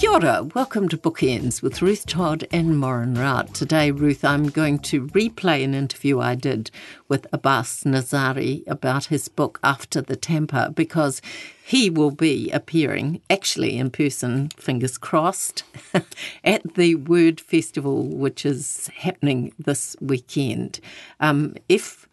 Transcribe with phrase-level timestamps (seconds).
[0.00, 3.52] Kia ora, welcome to Bookenz with Ruth Todd and Maureen Rout.
[3.52, 6.70] Today, Ruth, I'm going to replay an interview I did
[7.08, 11.20] with Abbas Nazari about his book After the Tampa because
[11.62, 15.64] he will be appearing, actually in person, fingers crossed,
[16.44, 20.80] at the Word Festival, which is happening this weekend.
[21.20, 22.08] Um, if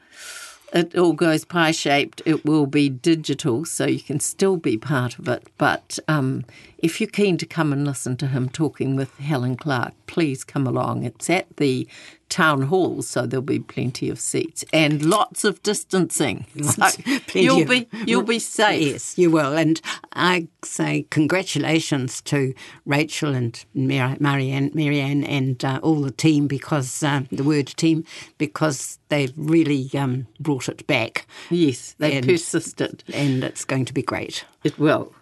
[0.73, 5.17] it all goes pie shaped, it will be digital, so you can still be part
[5.17, 5.47] of it.
[5.57, 6.45] But um,
[6.77, 10.67] if you're keen to come and listen to him talking with Helen Clark, please come
[10.67, 11.03] along.
[11.03, 11.87] It's at the
[12.29, 16.45] town hall, so there'll be plenty of seats and lots of distancing.
[16.67, 18.93] So you'll of, be you'll be safe.
[18.93, 19.57] Yes, you will.
[19.57, 19.81] And
[20.13, 22.53] I say congratulations to
[22.85, 28.03] Rachel and Marianne, Marianne and uh, all the team because uh, the word team
[28.37, 31.25] because they've really um, brought it back.
[31.49, 34.45] Yes, they persisted, and it's going to be great.
[34.63, 35.13] It will.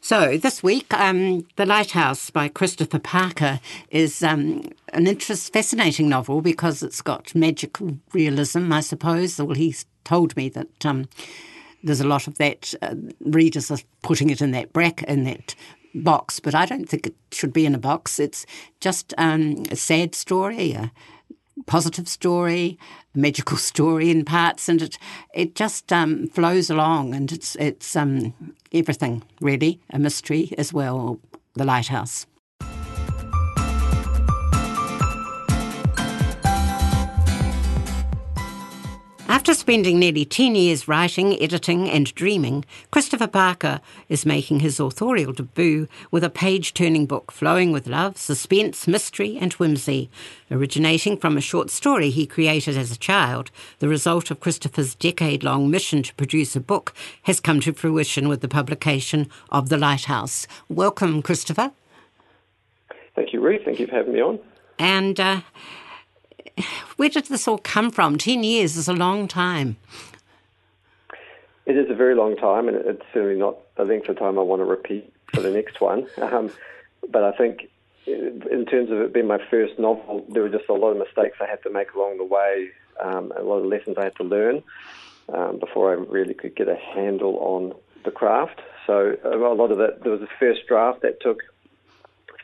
[0.00, 3.60] So this week, um, The Lighthouse by Christopher Parker
[3.90, 9.38] is um, an interest, fascinating novel because it's got magical realism, I suppose.
[9.38, 11.08] Well, he's told me that um,
[11.82, 12.74] there's a lot of that.
[12.80, 15.54] Uh, readers are putting it in that bracket, in that
[15.94, 18.20] box, but I don't think it should be in a box.
[18.20, 18.46] It's
[18.80, 20.92] just um, a sad story, a
[21.66, 22.78] positive story,
[23.14, 24.98] a magical story in parts, and it
[25.34, 28.34] it just um, flows along, and it's it's um,
[28.72, 31.18] everything really, a mystery as well.
[31.54, 32.27] The lighthouse.
[39.48, 45.32] After spending nearly 10 years writing, editing, and dreaming, Christopher Parker is making his authorial
[45.32, 50.10] debut with a page turning book flowing with love, suspense, mystery, and whimsy.
[50.50, 55.42] Originating from a short story he created as a child, the result of Christopher's decade
[55.42, 59.78] long mission to produce a book has come to fruition with the publication of The
[59.78, 60.46] Lighthouse.
[60.68, 61.72] Welcome, Christopher.
[63.14, 63.62] Thank you, Ruth.
[63.64, 64.40] Thank you for having me on.
[64.78, 65.40] And uh,
[66.96, 68.18] where did this all come from?
[68.18, 69.76] Ten years is a long time.
[71.66, 74.42] It is a very long time, and it's certainly not a length of time I
[74.42, 76.06] want to repeat for the next one.
[76.22, 76.50] Um,
[77.10, 77.68] but I think,
[78.06, 81.38] in terms of it being my first novel, there were just a lot of mistakes
[81.40, 82.70] I had to make along the way,
[83.00, 84.62] um, a lot of lessons I had to learn
[85.32, 88.60] um, before I really could get a handle on the craft.
[88.86, 91.42] So a lot of that, there was a first draft that took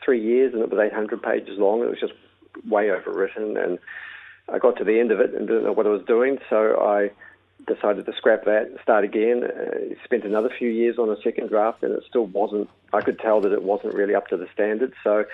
[0.03, 1.81] three years, and it was 800 pages long.
[1.81, 2.13] It was just
[2.67, 3.79] way overwritten, and
[4.51, 6.79] I got to the end of it and didn't know what I was doing, so
[6.81, 7.11] I
[7.67, 9.43] decided to scrap that, start again.
[9.43, 12.69] Uh, spent another few years on a second draft, and it still wasn't.
[12.93, 14.93] I could tell that it wasn't really up to the standard.
[15.03, 15.25] So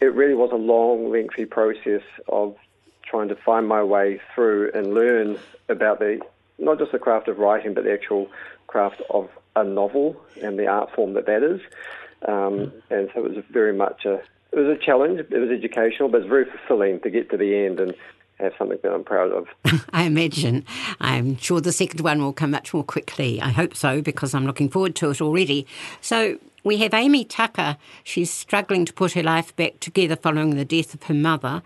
[0.00, 2.56] it really was a long, lengthy process of
[3.04, 6.20] trying to find my way through and learn about the
[6.58, 8.28] not just the craft of writing, but the actual
[8.66, 11.60] craft of a novel and the art form that that is.
[12.26, 14.20] Um, and so it was very much a
[14.58, 15.20] it was a challenge.
[15.20, 17.94] It was educational, but it's very fulfilling to get to the end and
[18.40, 19.48] have something that I'm proud of.
[19.92, 20.64] I imagine.
[21.00, 23.40] I'm sure the second one will come much more quickly.
[23.40, 25.66] I hope so because I'm looking forward to it already.
[26.00, 27.76] So we have Amy Tucker.
[28.04, 31.62] She's struggling to put her life back together following the death of her mother.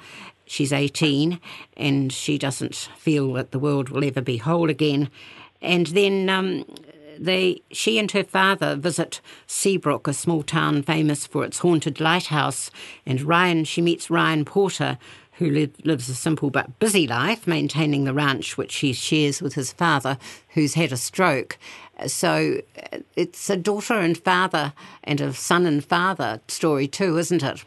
[0.47, 1.41] She's 18
[1.77, 5.11] and she doesn't feel that the world will ever be whole again.
[5.61, 6.65] And then um,
[7.19, 12.71] they, she and her father visit Seabrook, a small town famous for its haunted lighthouse.
[13.07, 14.99] And Ryan, she meets Ryan Porter,
[15.33, 19.55] who live, lives a simple but busy life, maintaining the ranch which he shares with
[19.55, 20.19] his father,
[20.51, 21.59] who's had a stroke.
[22.07, 22.61] So
[22.93, 24.73] uh, it's a daughter and father
[25.05, 27.65] and a son and father story too, isn't it?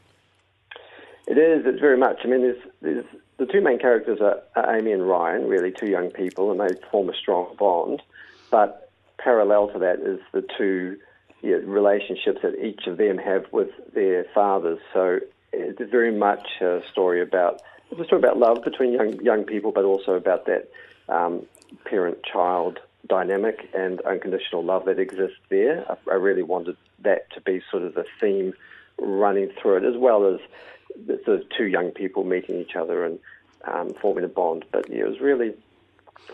[1.27, 1.65] It is.
[1.65, 2.19] It's very much.
[2.23, 3.05] I mean, there's, there's
[3.37, 6.79] the two main characters are, are Amy and Ryan, really two young people, and they
[6.89, 8.01] form a strong bond.
[8.51, 8.84] But
[9.17, 10.97] parallel to that is the two
[11.41, 14.79] you know, relationships that each of them have with their fathers.
[14.93, 15.19] So
[15.53, 17.61] it's very much a story about
[17.91, 20.69] it's a story about love between young young people, but also about that
[21.07, 21.45] um,
[21.85, 25.85] parent-child dynamic and unconditional love that exists there.
[25.89, 28.53] I, I, really wanted that to be sort of the theme
[28.99, 30.39] running through it, as well as
[31.05, 33.19] the, two young people meeting each other and
[33.65, 34.65] um, forming a bond.
[34.71, 35.53] But yeah, it was really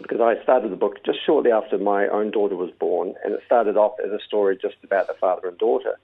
[0.02, 3.42] because I started the book just shortly after my own daughter was born, and it
[3.46, 6.00] started off as a story just about the father and daughter,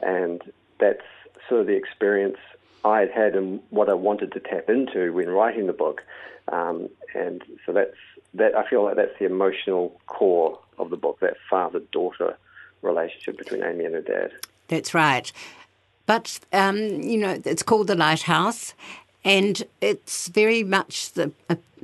[0.00, 0.42] and
[0.78, 1.02] that's
[1.48, 2.38] sort of the experience
[2.84, 6.02] I had had and what I wanted to tap into when writing the book,
[6.52, 7.96] um, and so that's
[8.34, 8.54] that.
[8.54, 12.36] I feel like that's the emotional core of the book, that father daughter
[12.82, 14.30] relationship between Amy and her dad.
[14.68, 15.32] That's right.
[16.06, 18.72] But, um, you know, it's called The Lighthouse,
[19.24, 21.32] and it's very much the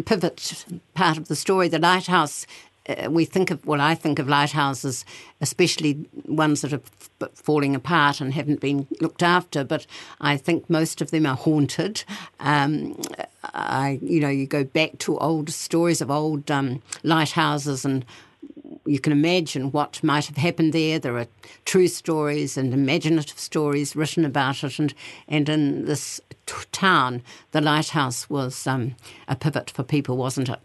[0.05, 0.65] pivot
[0.95, 1.69] part of the story.
[1.69, 2.47] The lighthouse
[2.89, 5.05] uh, we think of, well, I think of lighthouses,
[5.41, 6.81] especially ones that are
[7.35, 9.87] falling apart and haven't been looked after, but
[10.21, 12.05] I think most of them are haunted.
[12.41, 13.01] Um,
[13.43, 18.05] I, you know, you go back to old stories of old um, lighthouses and
[18.87, 20.99] you can imagine what might have happened there.
[20.99, 21.27] There are
[21.65, 24.93] true stories and imaginative stories written about it, and
[25.27, 28.97] and in this t- town, the lighthouse was um,
[29.29, 30.61] a pivot for people, wasn't it?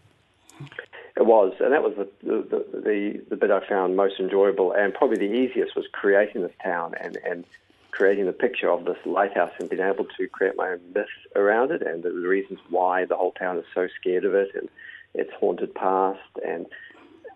[1.16, 4.94] It was, and that was the, the, the, the bit I found most enjoyable and
[4.94, 7.44] probably the easiest was creating this town and, and
[7.90, 11.06] creating the picture of this lighthouse and being able to create my own myth
[11.36, 14.68] around it and the reasons why the whole town is so scared of it and
[15.12, 16.20] its haunted past.
[16.46, 16.64] And,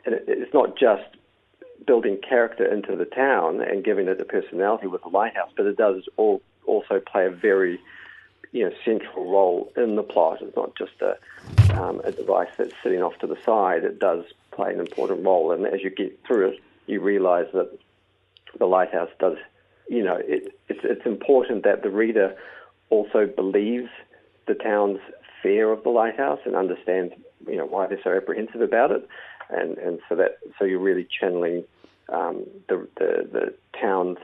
[0.06, 1.04] and it, it's not just
[1.86, 5.76] building character into the town and giving it a personality with the lighthouse, but it
[5.76, 7.78] does all, also play a very
[8.54, 10.40] you know, central role in the plot.
[10.40, 11.18] It's not just a,
[11.76, 13.82] um, a device that's sitting off to the side.
[13.82, 17.76] It does play an important role, and as you get through it, you realise that
[18.56, 19.36] the lighthouse does.
[19.88, 22.36] You know, it, it's it's important that the reader
[22.90, 23.90] also believes
[24.46, 25.00] the town's
[25.42, 27.12] fear of the lighthouse and understands,
[27.48, 29.08] you know, why they're so apprehensive about it,
[29.50, 31.64] and and so that so you're really channeling
[32.08, 34.18] um, the, the the town's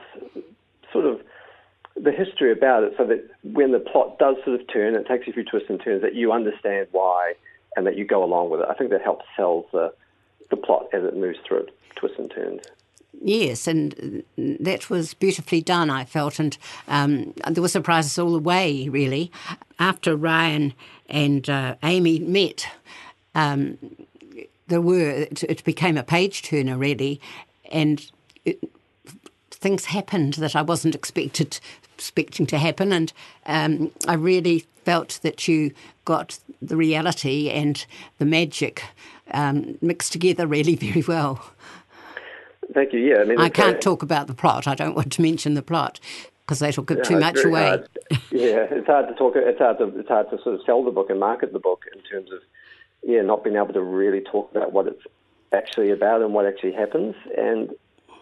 [2.11, 5.27] the history about it so that when the plot does sort of turn, it takes
[5.27, 7.33] a few twists and turns, that you understand why
[7.75, 8.67] and that you go along with it.
[8.69, 9.93] I think that helps sell the,
[10.49, 12.61] the plot as it moves through it, twists and turns.
[13.21, 18.39] Yes, and that was beautifully done, I felt, and um, there were surprises all the
[18.39, 19.31] way, really.
[19.79, 20.73] After Ryan
[21.09, 22.67] and uh, Amy met,
[23.35, 23.77] um,
[24.67, 27.19] there were, it, it, became a page turner, really,
[27.69, 28.09] and
[28.45, 28.63] it,
[29.61, 31.59] things happened that I wasn't expected
[32.01, 33.13] expecting to happen, and
[33.45, 35.71] um, I really felt that you
[36.05, 37.85] got the reality and
[38.17, 38.83] the magic
[39.33, 41.43] um, mixed together really very well.
[42.73, 42.99] Thank you.
[42.99, 44.67] Yeah, I mean, I can't uh, talk about the plot.
[44.67, 45.99] I don't want to mention the plot
[46.41, 47.67] because that'll give too much away.
[47.67, 47.89] Hard.
[48.31, 49.33] yeah, it's hard to talk.
[49.35, 51.85] It's hard to it's hard to sort of sell the book and market the book
[51.93, 52.39] in terms of
[53.03, 55.03] yeah, not being able to really talk about what it's
[55.51, 57.15] actually about and what actually happens.
[57.37, 57.71] And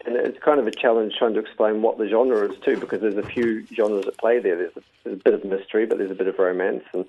[0.06, 3.02] and it's kind of a challenge trying to explain what the genre is too, because
[3.02, 4.56] there's a few genres at play there.
[4.56, 7.06] There's a, there's a bit of mystery, but there's a bit of romance and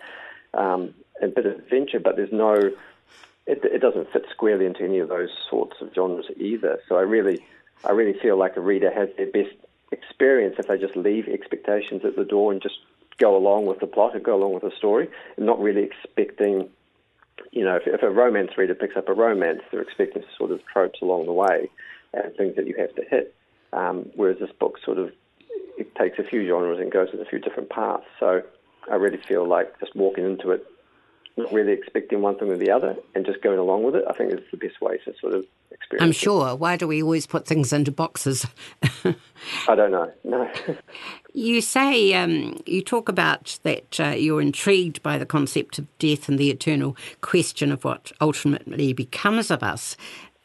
[0.55, 2.73] um, a bit of adventure, but there's no.
[3.47, 6.79] It, it doesn't fit squarely into any of those sorts of genres either.
[6.89, 7.45] So I really,
[7.85, 9.57] I really feel like a reader has their best
[9.91, 12.79] experience if they just leave expectations at the door and just
[13.19, 16.69] go along with the plot and go along with the story, and not really expecting.
[17.53, 20.61] You know, if, if a romance reader picks up a romance, they're expecting sort of
[20.67, 21.71] tropes along the way
[22.13, 23.35] and things that you have to hit.
[23.73, 25.13] Um, whereas this book sort of
[25.79, 28.05] it takes a few genres and goes in a few different paths.
[28.19, 28.43] So
[28.91, 30.67] I really feel like just walking into it,
[31.37, 34.05] not really expecting one thing or the other, and just going along with it.
[34.09, 36.03] I think is the best way to sort of experience.
[36.03, 36.51] I'm sure.
[36.51, 36.59] It.
[36.59, 38.47] Why do we always put things into boxes?
[39.69, 40.13] I don't know.
[40.25, 40.51] No.
[41.33, 46.29] You say um, you talk about that uh, you're intrigued by the concept of death
[46.29, 49.97] and the eternal question of what ultimately becomes of us.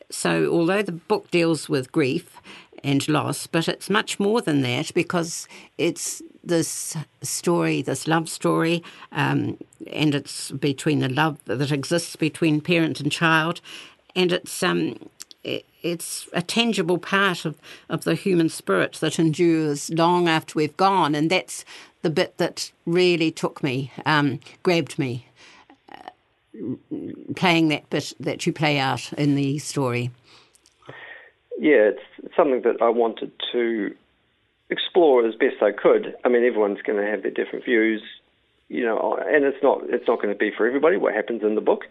[0.10, 2.40] So, although the book deals with grief
[2.84, 5.48] and loss, but it's much more than that because
[5.78, 9.58] it's this story, this love story, um,
[9.92, 13.62] and it's between the love that exists between parent and child,
[14.16, 14.96] and it's um,
[15.44, 17.56] it's a tangible part of,
[17.90, 21.64] of the human spirit that endures long after we've gone, and that's
[22.02, 25.28] the bit that really took me, um, grabbed me
[27.36, 30.12] playing that bit that you play out in the story?
[31.58, 33.96] Yeah, it's something that I wanted to
[34.70, 36.16] explore as best I could.
[36.24, 38.02] I mean, everyone's going to have their different views,
[38.68, 41.56] you know, and it's not it's not going to be for everybody what happens in
[41.56, 41.86] the book.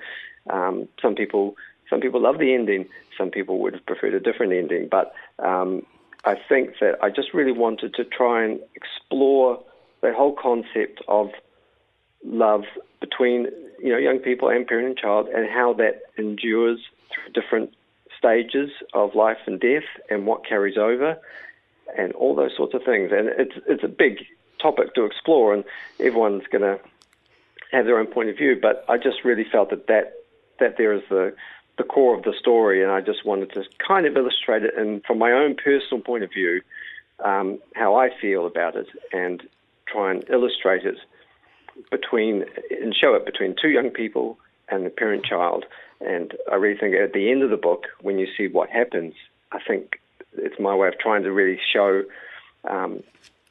[0.51, 1.57] Um, some people
[1.89, 2.87] some people love the ending.
[3.17, 4.89] Some people would have preferred a different ending.
[4.91, 5.87] But um,
[6.25, 9.63] I think that I just really wanted to try and explore
[10.01, 11.31] the whole concept of
[12.25, 12.65] love
[13.01, 17.75] between you know young people and parent and child, and how that endures through different
[18.19, 21.17] stages of life and death, and what carries over,
[21.97, 23.11] and all those sorts of things.
[23.13, 24.25] And it's it's a big
[24.61, 25.65] topic to explore, and
[26.01, 26.81] everyone's going to
[27.73, 28.59] have their own point of view.
[28.61, 30.15] But I just really felt that that
[30.61, 31.35] that there is the
[31.77, 35.05] the core of the story, and I just wanted to kind of illustrate it, and
[35.05, 36.63] from my own personal point of view,
[37.25, 39.43] um, how I feel about it, and
[39.87, 40.99] try and illustrate it
[41.91, 44.39] between and show it between two young people
[44.69, 45.65] and the parent child,
[46.01, 49.15] And I really think at the end of the book, when you see what happens,
[49.53, 50.01] I think
[50.37, 52.03] it's my way of trying to really show,
[52.69, 53.03] um,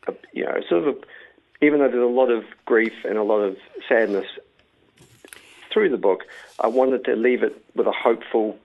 [0.07, 3.23] a, you know, sort of, a, even though there's a lot of grief and a
[3.23, 4.27] lot of sadness
[5.71, 6.25] through the book,
[6.59, 8.59] I wanted to leave it with a hopeful,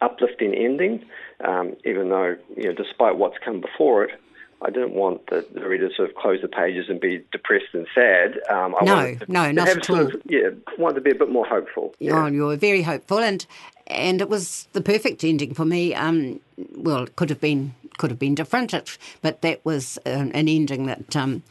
[0.00, 1.04] uplifting ending.
[1.42, 4.20] Um, even though, you know, despite what's come before it,
[4.64, 7.72] I didn't want the, the reader to sort of close the pages and be depressed
[7.72, 8.40] and sad.
[8.48, 10.06] Um, I no, to, no, not at all.
[10.06, 11.94] Of, yeah, wanted to be a bit more hopeful.
[11.98, 12.24] Yeah.
[12.24, 13.44] Oh, you were very hopeful, and
[13.88, 15.94] and it was the perfect ending for me.
[15.94, 16.40] Um,
[16.76, 18.74] well, it could have been could have been different,
[19.20, 21.42] but that was an, an ending that um,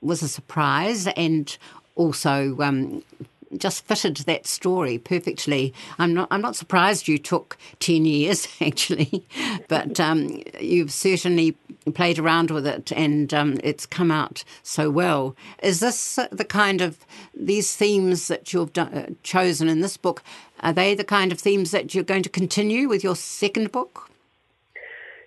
[0.00, 1.56] was a surprise and
[1.94, 3.02] also um,
[3.56, 5.74] just fitted that story perfectly.
[5.98, 9.26] I'm not I'm not surprised you took ten years actually,
[9.68, 11.56] but um, you've certainly
[11.90, 15.34] played around with it and um, it's come out so well.
[15.62, 16.98] Is this the kind of
[17.34, 20.22] these themes that you've done, uh, chosen in this book?
[20.60, 24.10] Are they the kind of themes that you're going to continue with your second book?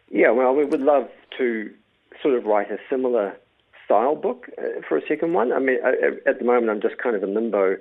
[0.09, 1.74] Yeah, well, we would love to
[2.21, 3.38] sort of write a similar
[3.83, 5.51] style book uh, for a second one.
[5.51, 7.77] I mean, I, at the moment, I'm just kind of in limbo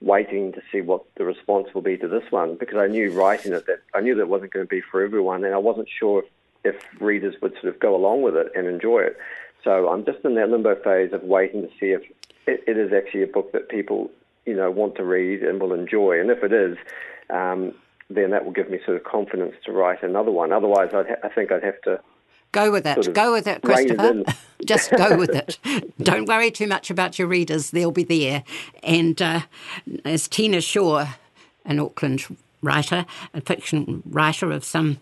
[0.00, 3.52] waiting to see what the response will be to this one because I knew writing
[3.52, 5.88] it that I knew that it wasn't going to be for everyone, and I wasn't
[5.88, 6.26] sure if,
[6.64, 9.16] if readers would sort of go along with it and enjoy it.
[9.64, 12.02] So I'm just in that limbo phase of waiting to see if
[12.46, 14.10] it, it is actually a book that people
[14.46, 16.76] you know want to read and will enjoy, and if it is.
[17.30, 17.74] Um,
[18.10, 20.50] then that will give me sort of confidence to write another one.
[20.50, 22.00] Otherwise, I'd ha- I think I'd have to
[22.52, 22.94] Go with it.
[22.94, 24.20] Sort of go with it, Christopher.
[24.20, 25.58] It Just go with it.
[25.98, 27.70] Don't worry too much about your readers.
[27.70, 28.42] They'll be there.
[28.82, 29.42] And uh,
[30.04, 31.06] as Tina Shaw,
[31.64, 32.24] an Auckland
[32.62, 34.98] writer, a fiction writer of some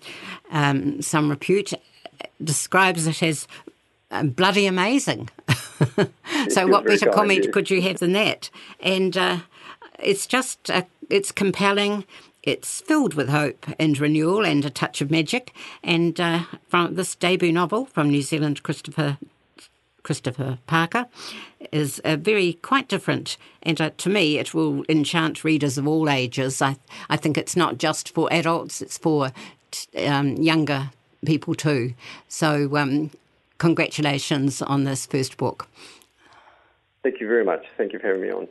[0.51, 1.73] um, some repute,
[2.43, 3.49] describes it as
[4.11, 5.29] uh, bloody amazing.
[6.49, 8.51] so, what better comment could you have than that?
[8.81, 9.39] And uh,
[9.99, 12.05] it's just uh, it's compelling.
[12.43, 15.53] It's filled with hope and renewal and a touch of magic.
[15.83, 19.19] And uh, from this debut novel from New Zealand, Christopher
[20.07, 21.07] Christopher Parker
[21.73, 26.09] is a very quite different, and uh, to me, it will enchant readers of all
[26.09, 26.63] ages.
[26.63, 26.77] I
[27.11, 29.33] I think it's not just for adults; it's for
[29.99, 30.91] um, younger
[31.25, 31.95] people too.
[32.29, 33.11] So, um,
[33.59, 35.67] congratulations on this first book.
[37.03, 37.67] Thank you very much.
[37.77, 38.47] Thank you for having me on.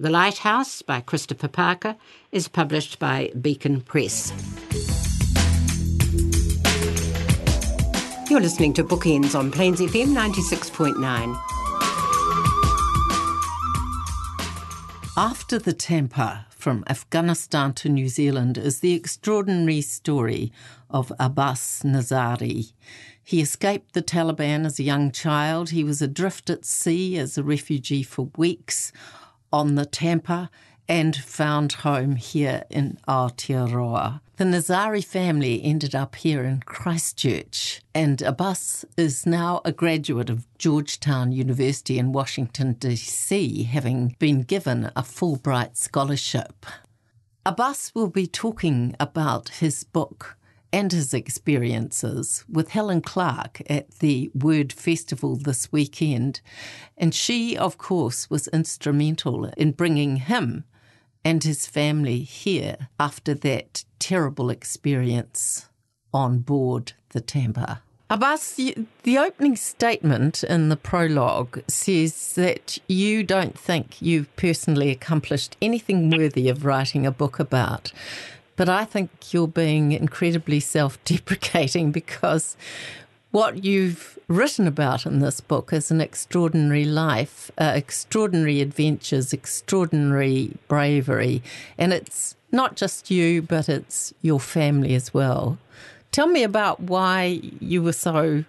[0.00, 1.96] The Lighthouse by Christopher Parker
[2.32, 4.32] is published by Beacon Press.
[8.28, 11.34] You're listening to Bookenz on Plains FM 96.9.
[15.16, 20.52] After the Tampa from Afghanistan to New Zealand is the extraordinary story
[20.90, 22.74] of Abbas Nazari.
[23.24, 25.70] He escaped the Taliban as a young child.
[25.70, 28.92] He was adrift at sea as a refugee for weeks
[29.50, 30.50] on the Tampa
[30.88, 34.20] and found home here in Aotearoa.
[34.36, 40.46] The Nazari family ended up here in Christchurch, and Abbas is now a graduate of
[40.56, 46.64] Georgetown University in Washington, D.C., having been given a Fulbright scholarship.
[47.44, 50.38] Abbas will be talking about his book,
[50.72, 56.40] and his experiences with Helen Clark at the Word Festival this weekend.
[56.96, 60.64] And she, of course, was instrumental in bringing him
[61.28, 65.68] and his family here after that terrible experience
[66.14, 67.82] on board the Tampa.
[68.08, 68.58] Abbas,
[69.02, 76.08] the opening statement in the prologue says that you don't think you've personally accomplished anything
[76.08, 77.92] worthy of writing a book about.
[78.56, 82.56] But I think you're being incredibly self deprecating because
[83.30, 90.52] what you've written about in this book is an extraordinary life, uh, extraordinary adventures, extraordinary
[90.66, 91.42] bravery.
[91.76, 95.58] And it's not just you, but it's your family as well.
[96.10, 98.44] Tell me about why you were so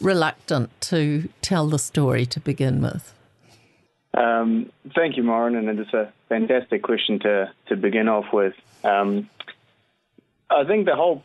[0.00, 3.12] reluctant to tell the story to begin with.
[4.14, 8.54] Um, thank you, Maureen, and it's a fantastic question to, to begin off with.
[8.84, 9.28] Um,
[10.50, 11.22] I think the whole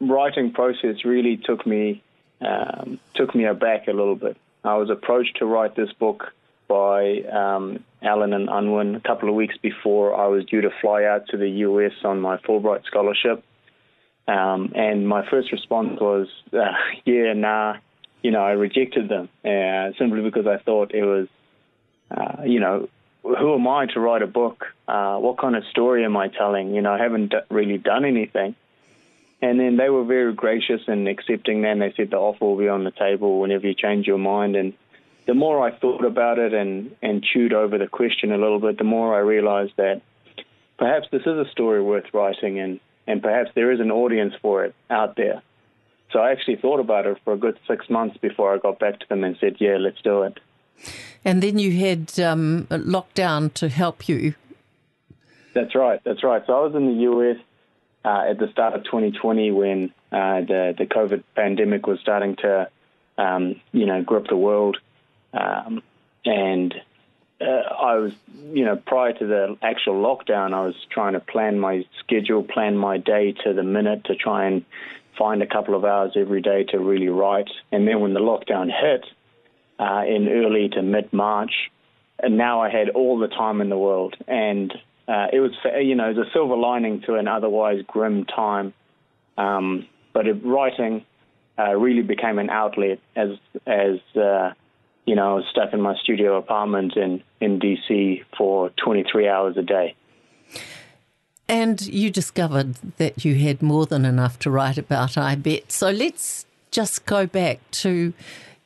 [0.00, 2.02] writing process really took me
[2.40, 4.36] um, took me aback a little bit.
[4.64, 6.32] I was approached to write this book
[6.68, 11.04] by um, Allen and Unwin a couple of weeks before I was due to fly
[11.04, 13.44] out to the US on my Fulbright scholarship.
[14.28, 16.72] Um, and my first response was, uh,
[17.04, 17.76] yeah, nah,
[18.22, 21.28] you know, I rejected them uh, simply because I thought it was,
[22.10, 22.88] uh, you know,
[23.22, 24.66] who am I to write a book?
[24.86, 26.74] Uh, what kind of story am I telling?
[26.74, 28.54] You know, I haven't d- really done anything.
[29.42, 31.72] And then they were very gracious and accepting that.
[31.72, 34.56] And they said the offer will be on the table whenever you change your mind.
[34.56, 34.72] And
[35.26, 38.78] the more I thought about it and, and chewed over the question a little bit,
[38.78, 40.00] the more I realized that
[40.78, 44.64] perhaps this is a story worth writing, and and perhaps there is an audience for
[44.64, 45.42] it out there.
[46.12, 49.00] So I actually thought about it for a good six months before I got back
[49.00, 50.38] to them and said, "Yeah, let's do it."
[51.24, 54.34] And then you had um, lockdown to help you.
[55.54, 56.00] That's right.
[56.04, 56.42] That's right.
[56.46, 57.38] So I was in the US
[58.06, 62.68] at the start of 2020 when uh, the the COVID pandemic was starting to,
[63.18, 64.78] um, you know, grip the world,
[65.32, 65.82] um,
[66.24, 66.74] and
[67.40, 68.12] uh, I was,
[68.52, 72.76] you know, prior to the actual lockdown, I was trying to plan my schedule, plan
[72.76, 74.64] my day to the minute to try and
[75.18, 77.50] find a couple of hours every day to really write.
[77.72, 79.04] And then when the lockdown hit
[79.78, 81.70] uh, in early to mid March,
[82.18, 84.72] and now I had all the time in the world, and
[85.08, 88.74] uh, it was, you know, the silver lining to an otherwise grim time.
[89.38, 91.04] Um, but it, writing
[91.58, 93.30] uh, really became an outlet as
[93.66, 94.52] as uh,
[95.06, 99.56] you know, I was stuck in my studio apartment in, in DC for 23 hours
[99.56, 99.94] a day.
[101.48, 105.70] And you discovered that you had more than enough to write about, I bet.
[105.70, 108.12] So let's just go back to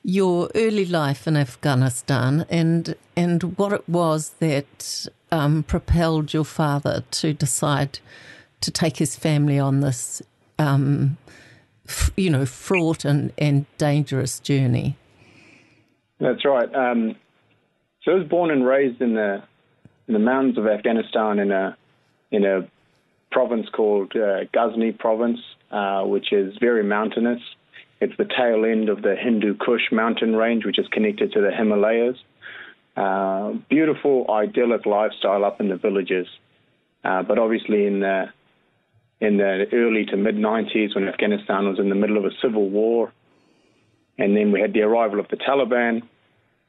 [0.02, 7.04] your early life in Afghanistan and and what it was that um, propelled your father
[7.10, 7.98] to decide
[8.60, 10.22] to take his family on this,
[10.58, 11.16] um,
[11.88, 14.96] f- you know, fraught and, and dangerous journey.
[16.18, 16.72] That's right.
[16.74, 17.16] Um,
[18.02, 19.42] so I was born and raised in the
[20.06, 21.76] in the mountains of Afghanistan in a
[22.30, 22.68] in a
[23.30, 25.38] province called uh, Ghazni province,
[25.70, 27.40] uh, which is very mountainous.
[28.00, 31.50] It's the tail end of the Hindu Kush mountain range, which is connected to the
[31.50, 32.16] Himalayas.
[33.00, 36.26] Uh, beautiful, idyllic lifestyle up in the villages,
[37.02, 38.26] uh, but obviously in the
[39.22, 42.68] in the early to mid 90s, when Afghanistan was in the middle of a civil
[42.68, 43.10] war,
[44.18, 46.02] and then we had the arrival of the Taliban.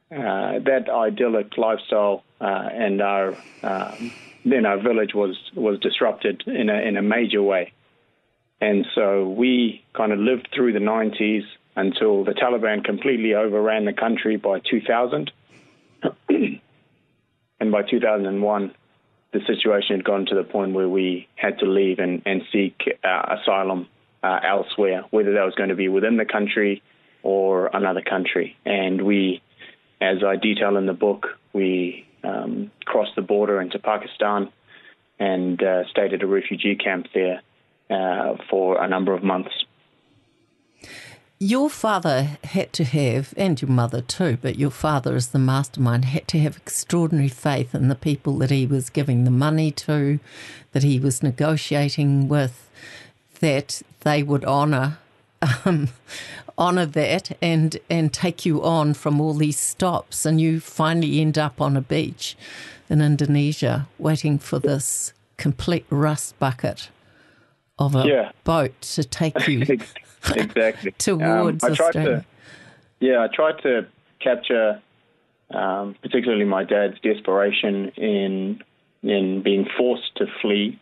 [0.10, 4.12] Uh, that idyllic lifestyle uh, and our um,
[4.46, 7.74] then our village was was disrupted in a in a major way,
[8.62, 11.44] and so we kind of lived through the 90s
[11.76, 15.30] until the Taliban completely overran the country by 2000,
[16.30, 18.74] and by 2001,
[19.34, 22.82] the situation had gone to the point where we had to leave and and seek
[23.04, 23.88] uh, asylum
[24.24, 26.82] uh, elsewhere, whether that was going to be within the country
[27.24, 28.58] or another country.
[28.66, 29.42] And we,
[30.00, 34.52] as I detail in the book, we um, crossed the border into Pakistan
[35.20, 37.42] and uh, stayed at a refugee camp there
[37.90, 39.52] uh, for a number of months.
[41.44, 46.06] Your father had to have, and your mother too, but your father, as the mastermind,
[46.06, 50.20] had to have extraordinary faith in the people that he was giving the money to,
[50.74, 52.70] that he was negotiating with,
[53.40, 55.00] that they would honour
[55.66, 55.90] um,
[56.60, 61.40] honour that and and take you on from all these stops, and you finally end
[61.40, 62.38] up on a beach
[62.88, 66.90] in Indonesia waiting for this complete rust bucket
[67.86, 68.32] of a yeah.
[68.44, 72.26] boat to take you exactly towards um, I tried Australia.
[73.00, 73.88] To, yeah, I tried to
[74.20, 74.82] capture
[75.52, 78.64] um, particularly my dad's desperation in
[79.04, 80.80] in being forced to flee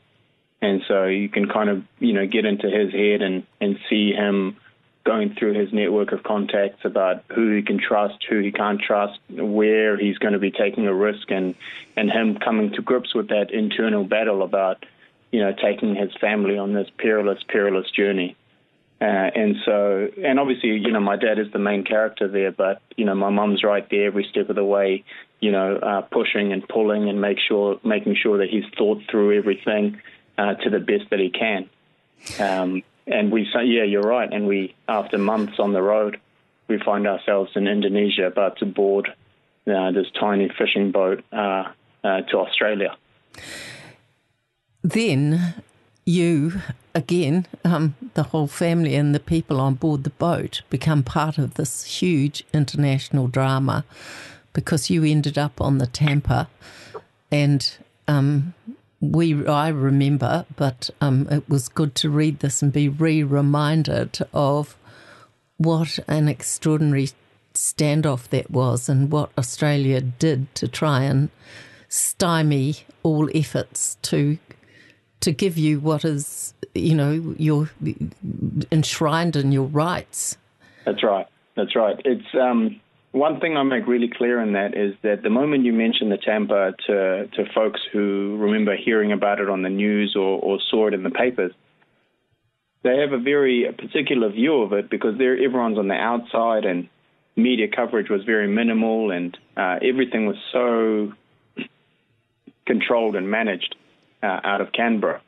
[0.62, 4.12] and so you can kind of you know get into his head and and see
[4.12, 4.58] him
[5.06, 9.18] going through his network of contacts about who he can trust, who he can't trust,
[9.30, 11.56] where he's going to be taking a risk, and
[11.96, 14.86] and him coming to grips with that internal battle about
[15.32, 18.36] you know taking his family on this perilous, perilous journey.
[19.02, 22.82] Uh, and so, and obviously, you know, my dad is the main character there, but
[22.98, 25.06] you know, my mum's right there every step of the way,
[25.40, 29.38] you know, uh, pushing and pulling and make sure, making sure that he's thought through
[29.38, 30.02] everything
[30.38, 31.70] uh, to the best that he can.
[32.40, 34.32] Um, and we say, yeah, you're right.
[34.32, 36.20] And we, after months on the road,
[36.68, 39.14] we find ourselves in Indonesia about to board
[39.66, 41.72] uh, this tiny fishing boat uh,
[42.04, 42.96] uh, to Australia.
[44.84, 45.56] Then
[46.06, 46.62] you,
[46.96, 51.56] again, um, the whole family and the people on board the boat become part of
[51.56, 53.86] this huge international drama
[54.54, 56.50] because you ended up on the Tampa
[57.32, 58.54] and um,
[59.02, 64.76] we I remember, but um, it was good to read this and be re-reminded of
[65.58, 67.10] what an extraordinary
[67.54, 71.30] standoff that was, and what Australia did to try and
[71.88, 74.38] stymie all efforts to
[75.22, 77.70] to give you what is you know your
[78.72, 80.38] enshrined in your rights.
[80.86, 81.28] That's right.
[81.56, 82.00] That's right.
[82.06, 82.80] It's um,
[83.12, 86.18] one thing I make really clear in that is that the moment you mention the
[86.18, 90.88] Tampa to, to folks who remember hearing about it on the news or, or saw
[90.88, 91.52] it in the papers,
[92.84, 96.88] they have a very particular view of it because everyone's on the outside and
[97.36, 101.12] media coverage was very minimal and uh, everything was so
[102.66, 103.76] controlled and managed
[104.24, 105.22] uh, out of Canberra.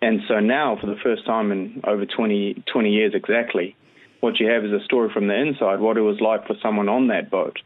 [0.00, 3.76] And so now, for the first time in over 20, 20 years exactly,
[4.20, 6.88] what you have is a story from the inside, what it was like for someone
[6.88, 7.58] on that boat.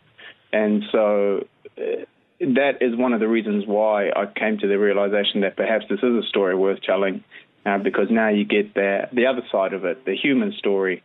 [0.53, 1.47] And so
[1.79, 2.05] uh,
[2.41, 6.01] that is one of the reasons why I came to the realization that perhaps this
[6.01, 7.25] is a story worth telling,
[7.65, 11.03] uh, because now you get the the other side of it, the human story,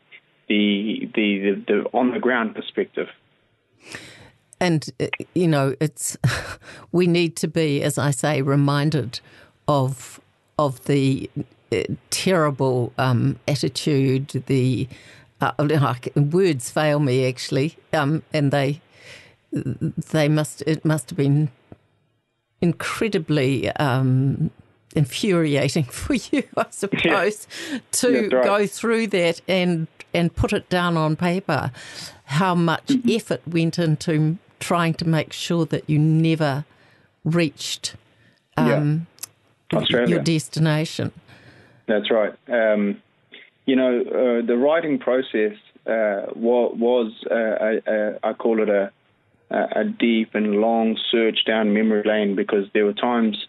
[0.50, 3.08] the the the, the on the ground perspective.
[4.60, 6.18] And uh, you know, it's
[6.92, 9.20] we need to be, as I say, reminded
[9.68, 10.20] of
[10.58, 11.30] of the
[11.72, 14.88] uh, terrible um, attitude, the
[15.42, 15.52] uh,
[16.16, 18.82] words fail me actually, um, and they
[19.52, 21.50] they must it must have been
[22.62, 24.50] incredibly um,
[24.96, 27.80] infuriating for you, I suppose, yeah.
[27.92, 28.44] to right.
[28.44, 31.72] go through that and and put it down on paper.
[32.26, 33.10] How much mm-hmm.
[33.10, 36.66] effort went into trying to make sure that you never
[37.24, 37.96] reached
[38.56, 39.08] um,
[39.72, 40.06] yeah.
[40.06, 41.12] your destination.
[41.88, 42.34] That's right.
[42.48, 43.02] Um,
[43.66, 45.54] you know, uh, the writing process
[45.86, 48.92] uh, was, was uh, I call it a,
[49.50, 53.46] a deep and long search down memory lane because there were times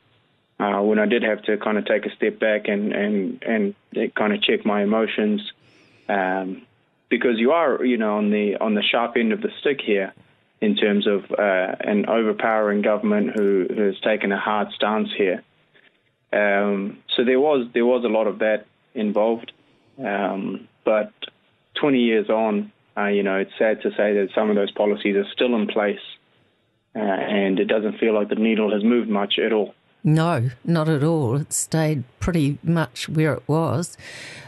[0.61, 4.14] uh, when I did have to kind of take a step back and and and
[4.14, 5.40] kind of check my emotions,
[6.09, 6.62] um,
[7.09, 10.12] because you are you know on the on the sharp end of the stick here
[10.61, 15.42] in terms of uh, an overpowering government who, who, has taken a hard stance here.
[16.33, 19.53] Um, so there was there was a lot of that involved.
[19.99, 21.12] Um, but
[21.81, 25.16] 20 years on, uh, you know, it's sad to say that some of those policies
[25.16, 26.01] are still in place,
[26.94, 29.75] uh, and it doesn't feel like the needle has moved much at all.
[30.05, 31.37] No, not at all.
[31.37, 33.97] It stayed pretty much where it was.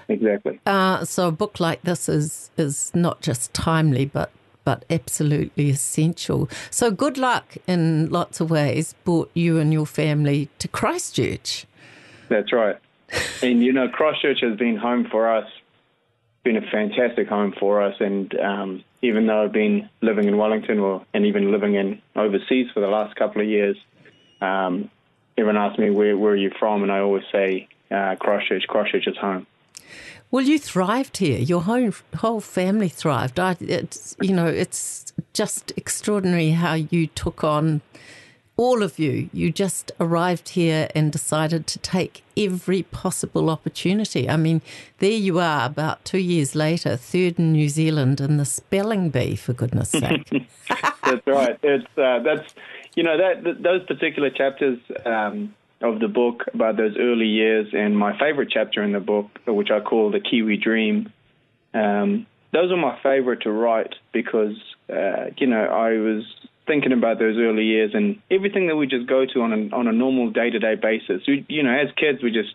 [0.09, 0.61] Exactly.
[0.67, 4.31] Uh, so a book like this is is not just timely, but
[4.71, 6.49] but absolutely essential.
[6.71, 11.67] So good luck in lots of ways brought you and your family to Christchurch.
[12.29, 12.77] That's right
[13.43, 15.49] and you know, Christchurch has been home for us,
[16.45, 17.97] been a fantastic home for us.
[18.01, 22.69] And um, even though I've been living in Wellington or and even living in overseas
[22.73, 23.77] for the last couple of years,
[24.41, 24.91] um,
[25.37, 28.65] everyone asks me where where are you from, and I always say uh, Christchurch.
[28.69, 29.47] Christchurch is home.
[30.31, 31.39] Well, you thrived here.
[31.39, 33.39] Your whole whole family thrived.
[33.41, 37.81] I, it's you know, it's just extraordinary how you took on
[38.61, 44.29] all of you, you just arrived here and decided to take every possible opportunity.
[44.29, 44.61] I mean,
[44.99, 49.35] there you are about two years later, third in New Zealand in the spelling bee,
[49.35, 50.29] for goodness sake.
[50.69, 51.59] that's right.
[51.63, 52.55] It's uh, that's
[52.95, 57.97] you know that, those particular chapters um, of the book about those early years, and
[57.97, 61.13] my favorite chapter in the book, which I call the Kiwi Dream.
[61.73, 64.57] Um, those are my favorite to write because
[64.93, 66.25] uh, you know I was
[66.67, 69.89] thinking about those early years and everything that we just go to on a, on
[69.89, 71.23] a normal day to day basis.
[71.27, 72.55] We, you know, as kids, we just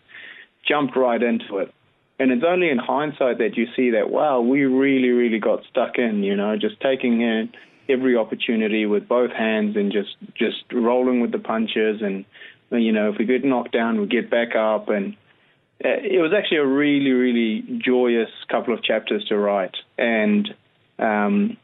[0.66, 1.72] jumped right into it.
[2.18, 5.98] And it's only in hindsight that you see that, wow, we really, really got stuck
[5.98, 7.52] in, you know, just taking in
[7.90, 12.00] every opportunity with both hands and just, just rolling with the punches.
[12.00, 12.24] And,
[12.70, 14.88] you know, if we get knocked down, we get back up.
[14.88, 15.14] And
[15.84, 19.76] uh, it was actually a really, really joyous couple of chapters to write.
[19.98, 20.48] And,
[20.98, 21.56] um,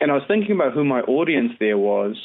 [0.00, 2.16] and I was thinking about who my audience there was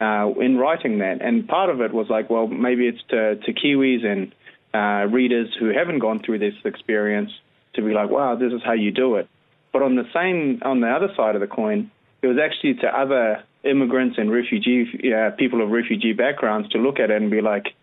[0.00, 3.52] uh, in writing that, and part of it was like, well, maybe it's to, to
[3.52, 4.34] Kiwis and
[4.74, 7.30] uh, readers who haven't gone through this experience
[7.74, 9.28] to be like, wow, this is how you do it.
[9.72, 11.90] But on the same, on the other side of the coin,
[12.22, 16.98] it was actually to other immigrants and refugee uh, people of refugee backgrounds to look
[16.98, 17.74] at it and be like,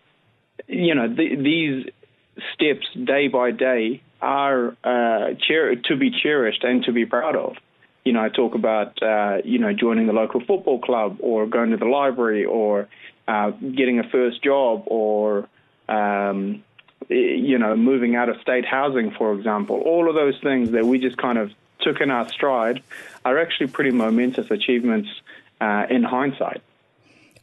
[0.66, 1.86] you know, th- these
[2.54, 7.56] steps day by day are uh, cher- to be cherished and to be proud of
[8.04, 11.70] you know, I talk about, uh, you know, joining the local football club or going
[11.70, 12.88] to the library or
[13.26, 15.48] uh, getting a first job or,
[15.88, 16.62] um,
[17.08, 19.80] you know, moving out of state housing, for example.
[19.80, 21.50] All of those things that we just kind of
[21.84, 22.82] took in our stride
[23.24, 25.08] are actually pretty momentous achievements
[25.60, 26.62] uh, in hindsight.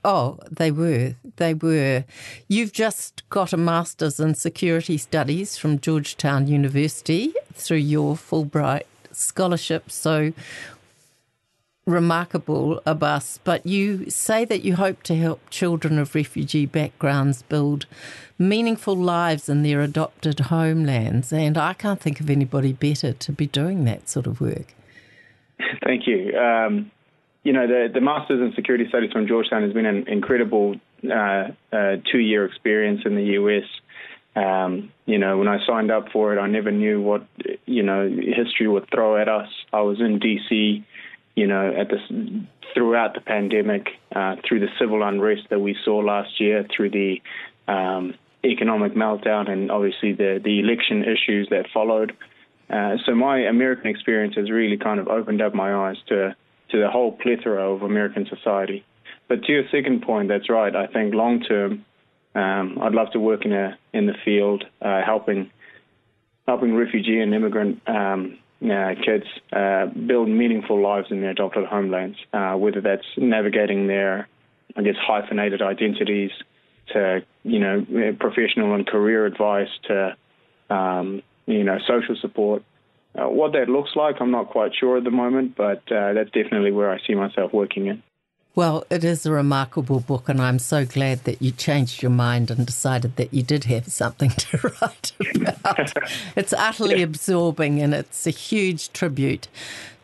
[0.04, 1.16] Oh, they were.
[1.36, 2.06] They were.
[2.48, 9.92] You've just got a master's in security studies from Georgetown University through your Fulbright scholarship
[9.92, 10.34] so
[11.86, 17.86] remarkable, Abbas, but you say that you hope to help children of refugee backgrounds build
[18.38, 23.48] meaningful lives in their adopted homelands, and I can't think of anybody better to be
[23.48, 24.74] doing that sort of work.
[25.84, 26.38] Thank you.
[26.38, 26.92] Um,
[27.44, 31.48] you know, the, the Masters in Security Studies from Georgetown has been an incredible uh,
[31.72, 33.64] uh, two year experience in the US.
[34.36, 37.26] Um, you know, when I signed up for it, I never knew what
[37.66, 39.50] you know history would throw at us.
[39.74, 40.84] I was in DC,
[41.36, 42.02] you know, at this
[42.74, 47.22] throughout the pandemic, uh, through the civil unrest that we saw last year, through the
[47.68, 48.14] um,
[48.44, 52.16] economic meltdown and obviously the, the election issues that followed.
[52.70, 56.36] Uh, so my American experience has really kind of opened up my eyes to
[56.70, 58.86] to the whole plethora of American society.
[59.28, 60.74] But to your second point, that's right.
[60.74, 61.86] I think long term,
[62.34, 65.52] um, I'd love to work in a in the field, uh, helping
[66.48, 72.18] helping refugee and immigrant um, uh, kids uh, build meaningful lives in their adopted homelands.
[72.34, 74.28] Uh, whether that's navigating their,
[74.76, 76.32] I guess, hyphenated identities,
[76.94, 77.86] to you know
[78.20, 80.16] professional and career advice, to
[80.70, 82.64] um, you know social support.
[83.14, 86.32] Uh, what that looks like, I'm not quite sure at the moment, but uh, that's
[86.32, 88.02] definitely where I see myself working in.
[88.54, 92.52] Well, it is a remarkable book, and I'm so glad that you changed your mind
[92.52, 95.94] and decided that you did have something to write about.
[96.36, 99.48] it's utterly absorbing, and it's a huge tribute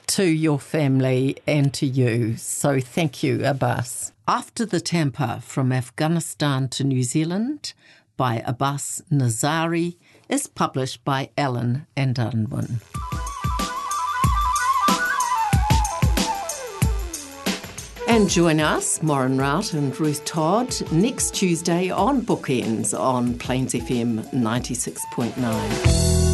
[0.08, 2.38] to your family and to you.
[2.38, 4.14] So thank you, Abbas.
[4.30, 7.74] After the Tampa from Afghanistan to New Zealand
[8.16, 9.98] by Abbas Nazari
[10.30, 12.80] is published by Allen and Unwin.
[18.08, 24.24] And join us, Maureen Rout and Ruth Todd, next Tuesday on Bookenz on Plains FM
[24.32, 26.27] 96.9.